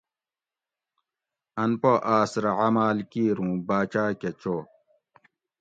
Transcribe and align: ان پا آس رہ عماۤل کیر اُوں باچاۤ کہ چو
ان 1.61 1.71
پا 1.81 1.91
آس 2.17 2.31
رہ 2.43 2.51
عماۤل 2.65 2.97
کیر 3.11 3.37
اُوں 3.43 3.53
باچاۤ 3.67 4.11
کہ 4.19 4.29
چو 4.41 4.55